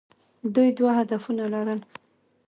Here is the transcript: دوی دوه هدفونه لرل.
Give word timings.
دوی 0.53 0.69
دوه 0.77 0.91
هدفونه 0.99 1.43
لرل. 1.53 1.79